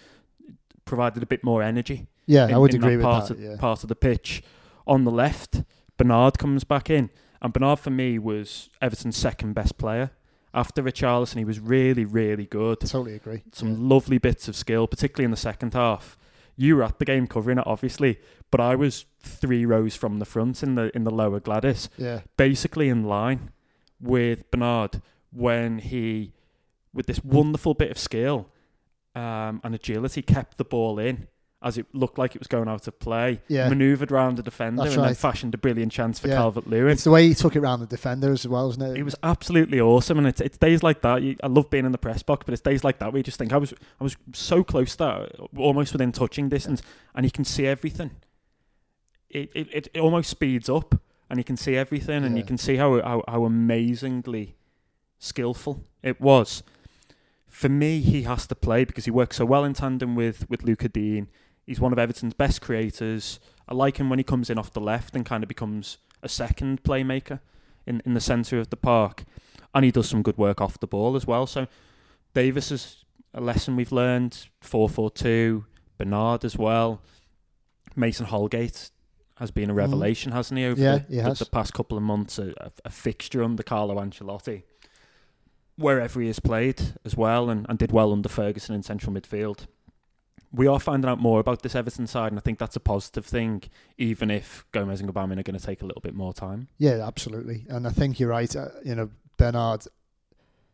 [0.85, 2.07] provided a bit more energy.
[2.25, 3.37] Yeah, in, I would agree that with part that.
[3.37, 3.55] Of, yeah.
[3.57, 4.43] part of the pitch.
[4.87, 5.63] On the left,
[5.97, 7.09] Bernard comes back in,
[7.41, 10.11] and Bernard for me was Everton's second best player
[10.53, 11.37] after Richarlison.
[11.37, 12.79] He was really, really good.
[12.79, 13.43] Totally agree.
[13.51, 13.75] Some Yeah.
[13.79, 16.17] lovely bits of skill, particularly in the second half.
[16.55, 18.17] You were at the game covering it, obviously,
[18.49, 22.21] but I was three rows from the front in the in the lower Gwladys, Yeah,
[22.37, 23.51] basically in line
[24.01, 26.33] with Bernard when he,
[26.93, 28.47] with this wonderful bit of skill
[29.13, 31.27] um, and agility, kept the ball in
[31.61, 33.41] as it looked like it was going out of play.
[33.47, 33.67] Yeah.
[33.67, 36.35] Manoeuvred round the defender That's and then fashioned a brilliant chance for Yeah.
[36.35, 36.91] Calvert Lewin.
[36.91, 38.95] it's the way he took it round the defender as well, isn't it?
[38.97, 41.23] It was absolutely awesome, and it's it's days like that.
[41.23, 43.23] You, I love being in the press box, but it's days like that where you
[43.23, 46.81] just think I was I was so close to that, uh, almost within touching distance,
[47.15, 48.11] and you can see everything.
[49.29, 52.57] It it, it, it almost speeds up, and you can see everything, and you can
[52.59, 54.55] see how, how how amazingly
[55.19, 56.61] skillful it was.
[57.47, 60.61] For me, he has to play because he works so well in tandem with with
[60.63, 61.27] Lucas Digne.
[61.67, 63.39] He's one of Everton's best creators.
[63.67, 66.29] I like him when he comes in off the left and kind of becomes a
[66.29, 67.41] second playmaker
[67.85, 69.25] in, in the centre of the park.
[69.75, 71.45] And he does some good work off the ball as well.
[71.45, 71.67] So
[72.33, 73.03] Davies is
[73.33, 74.47] a lesson we've learned.
[74.61, 75.65] 4 4 2.
[75.97, 77.01] Bernard as well.
[77.95, 78.89] Mason Holgate
[79.35, 79.77] has been a Mhm.
[79.77, 82.39] revelation, hasn't he, over Yeah, the, he the- the past couple of months?
[82.39, 84.63] A, a, a fixture under Carlo Ancelotti.
[85.75, 89.67] Wherever he has played as well and, and did well under Ferguson in central midfield.
[90.51, 93.25] We are finding out more about this Everton side, and I think that's a positive
[93.25, 93.63] thing,
[93.97, 96.69] even if Gomes and Gbamin are going to take a little bit more time.
[96.77, 97.65] Yeah, absolutely.
[97.69, 98.55] And I think you're right.
[98.55, 99.85] Uh, you know, Bernard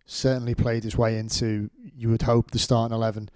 [0.05, 3.29] certainly played his way into, you would hope, the starting 11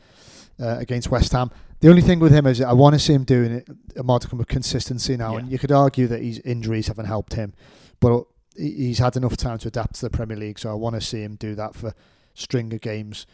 [0.59, 1.51] uh, against West Ham.
[1.79, 4.39] The only thing with him is I want to see him doing it a modicum
[4.39, 5.33] of consistency now.
[5.33, 5.39] Yeah.
[5.39, 7.53] And you could argue that his injuries haven't helped him,
[7.99, 10.59] but he's had enough time to adapt to the Premier League.
[10.59, 11.93] So I want to see him do that for
[12.33, 13.27] string of games.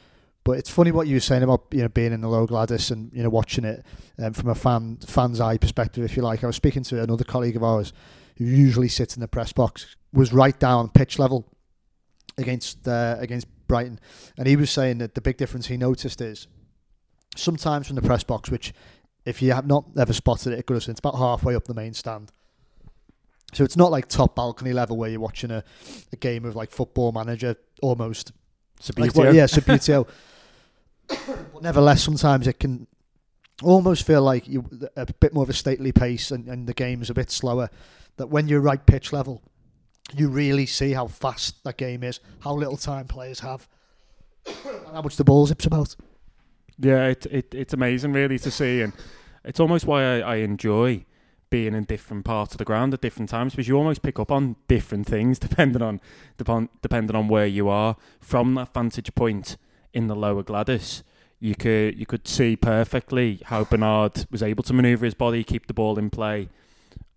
[0.43, 2.91] But it's funny what you were saying about you know being in the low Gwladys
[2.91, 3.86] and you know watching it
[4.19, 6.43] um, from a fan fan's eye perspective, if you like.
[6.43, 7.93] I was speaking to another colleague of ours
[8.38, 11.47] who usually sits in the press box, was right down pitch level
[12.38, 13.99] against uh, against Brighton,
[14.38, 16.47] and he was saying that the big difference he noticed is
[17.36, 18.73] sometimes from the press box, which
[19.25, 21.93] if you have not ever spotted it at Goodison, it's about halfway up the main
[21.93, 22.32] stand.
[23.53, 25.63] So it's not like top balcony level where you're watching a,
[26.12, 28.34] a game of like football manager almost.
[28.97, 30.08] Like, well, yeah, Subbuteo.
[31.07, 32.87] but nevertheless, sometimes it can
[33.61, 37.09] almost feel like you a bit more of a stately pace and, and the game's
[37.09, 37.69] a bit slower.
[38.17, 39.41] That when you're right pitch level,
[40.15, 43.67] you really see how fast that game is, how little time players have,
[44.45, 45.95] and how much the ball zips about.
[46.79, 48.93] Yeah, it, it it's amazing really to see, and
[49.43, 51.05] it's almost why I, I enjoy
[51.49, 54.31] being in different parts of the ground at different times because you almost pick up
[54.31, 56.01] on different things depending on
[56.37, 59.55] depend, depending on where you are from that vantage point
[59.93, 61.03] in the lower Gwladys.
[61.39, 65.67] You could you could see perfectly how Bernard was able to manoeuvre his body, keep
[65.67, 66.49] the ball in play,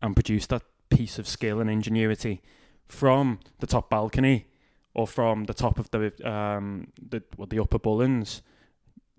[0.03, 2.41] and produce that piece of skill and ingenuity
[2.87, 4.47] from the top balcony
[4.95, 8.43] or from the top of the um the well, the upper Bullens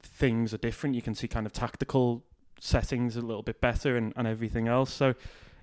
[0.04, 0.96] things are different.
[0.96, 2.24] You can see kind of tactical
[2.60, 4.92] settings a little bit better and, and everything else.
[4.92, 5.14] So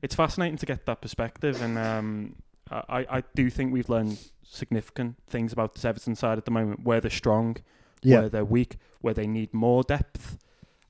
[0.02, 1.60] it's fascinating to get that perspective.
[1.62, 2.36] And um,
[2.70, 6.84] I, I do think we've learned significant things about this Everton side at the moment,
[6.84, 7.56] where they're strong,
[8.04, 10.38] where they're weak, where they need more depth.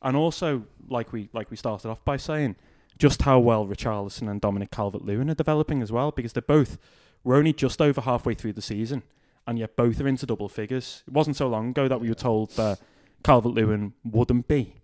[0.02, 2.56] And also, like we like we started off by saying,
[2.98, 6.78] just how well Richarlison and Dominic Calvert-Lewin are developing as well, because they're both
[7.22, 9.02] we're only just over halfway through the season,
[9.46, 11.02] and yet both are into double figures.
[11.06, 12.78] It wasn't so long ago that we were told that
[13.22, 14.74] Calvert Lewin wouldn't be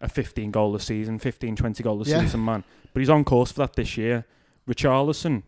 [0.00, 2.20] a 15 goal a season, 15, 20 goal a Yeah.
[2.22, 2.64] season man.
[2.94, 4.24] But he's on course for that this year.
[4.66, 5.42] Richarlison,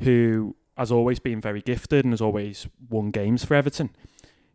[0.00, 3.90] who has always been very gifted and has always won games for Everton,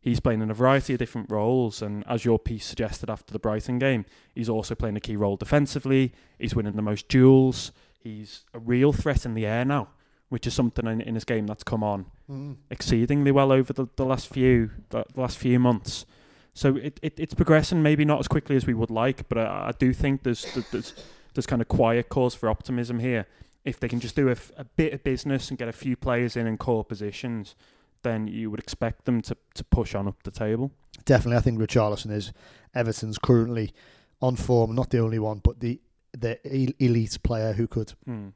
[0.01, 1.81] he's playing in a variety of different roles.
[1.81, 5.35] And as your piece suggested after the Brighton game, he's also playing a key role
[5.37, 6.13] defensively.
[6.39, 7.71] He's winning the most duels.
[7.99, 9.89] He's a real threat in the air now,
[10.29, 12.57] which is something in, in his game that's come on Mm.
[12.69, 16.05] exceedingly well over the, the last few the, the last few months.
[16.53, 19.67] So it, it it's progressing, maybe not as quickly as we would like, but I,
[19.69, 20.93] I do think there's there's
[21.33, 23.27] there's kind of quiet cause for optimism here.
[23.63, 25.95] If they can just do a, f- a bit of business and get a few
[25.95, 27.55] players in in core positions,
[28.03, 30.71] then you would expect them to, to push on up the table.
[31.05, 32.33] Definitely, I think Richarlison is
[32.75, 33.73] Everton's currently
[34.21, 34.75] on form.
[34.75, 35.79] Not the only one, but the
[36.17, 36.39] the
[36.83, 38.29] elite player who could, Hmm.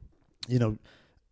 [0.46, 0.78] you know,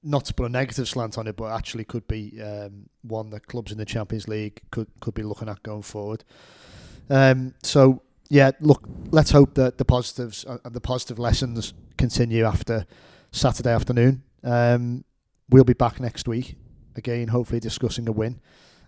[0.03, 3.47] not to put a negative slant on it, but actually could be um, one that
[3.47, 6.25] clubs in the Champions League could could be looking at going forward.
[7.09, 12.45] Um, so yeah, look, let's hope that the positives uh, and the positive lessons continue
[12.45, 12.87] after
[13.33, 14.23] Saturday afternoon.
[14.45, 15.05] Um,
[15.49, 16.57] we'll be back next week
[16.97, 18.41] again, hopefully discussing a win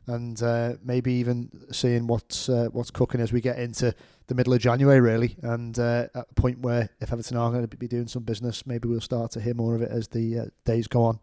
[0.07, 3.95] and uh, maybe even seeing what's uh, what's cooking as we get into
[4.27, 7.67] the middle of January, really, and uh, at a point where if Everton are going
[7.67, 10.39] to be doing some business, maybe we'll start to hear more of it as the
[10.39, 11.21] uh, days go on.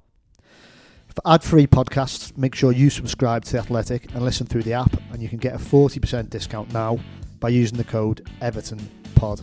[1.07, 4.93] For ad-free podcasts, make sure you subscribe to the Athletic and listen through the app,
[5.11, 6.99] and you can get a forty percent discount now
[7.39, 8.80] by using the code Everton
[9.15, 9.41] Pod.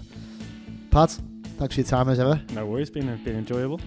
[0.90, 1.18] Pat,
[1.58, 2.40] thanks for your time as ever.
[2.52, 3.80] No worries, been been enjoyable.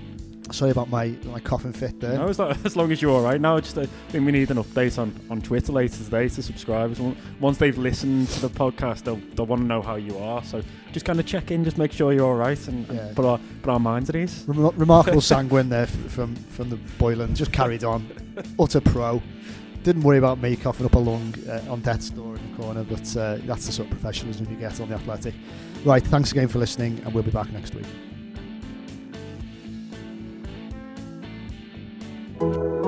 [0.52, 2.18] Sorry about my my coughing fit there.
[2.18, 4.50] No, as long, as long as you're all right now, just I think we need
[4.52, 7.00] an update on, on Twitter later today to subscribers.
[7.00, 10.44] Once- Once they've listened to the podcast, they'll, they'll want to know how you are.
[10.44, 13.14] So just kind of check in, just make sure you're all right, and, and Yeah.
[13.16, 14.44] put our put our minds at ease.
[14.48, 17.36] Rem- remarkable sanguine there from from the Boyland.
[17.36, 18.08] Just carried on,
[18.60, 19.22] utter pro.
[19.84, 22.84] Didn't worry about me coughing up a lung uh, on death's door in the corner,
[22.84, 25.34] but uh, that's the sort of professionalism you get on the Athletic.
[25.86, 27.86] Right, thanks again for listening, and we'll be back next week.
[32.40, 32.79] Bye.